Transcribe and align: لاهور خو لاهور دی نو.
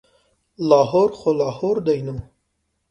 لاهور 0.69 1.09
خو 1.19 1.29
لاهور 1.39 1.77
دی 1.87 1.99
نو. 2.05 2.15